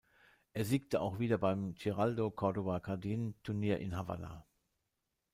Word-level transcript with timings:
Er 0.53 0.65
siegte 0.65 0.99
auch 0.99 1.19
wieder 1.19 1.37
beim 1.37 1.75
"Giraldo 1.75 2.29
Córdova 2.31 2.79
Cardín"-Turnier 2.79 3.75
in 3.77 3.95
Havanna. 3.95 4.47